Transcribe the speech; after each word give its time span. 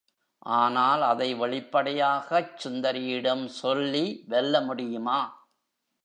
ஆனால் 0.45 1.01
அதை 1.01 1.35
வெளிப்படையாய்ச் 1.35 2.55
சுந்தரியிடம் 2.63 3.45
சொல்லி 3.45 4.23
வெல்ல 4.27 4.61
முடியுமா? 4.61 5.19